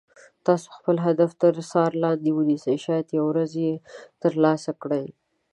[0.45, 3.73] تاسو خپل هدف تر څار لاندې ونیسئ شاید یوه ورځ یې
[4.21, 5.05] تر لاسه کړئ.